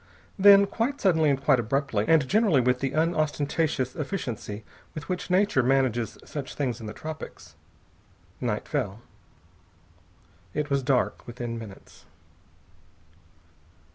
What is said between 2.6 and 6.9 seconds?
the unostentatious efficiency with which Nature manages such things in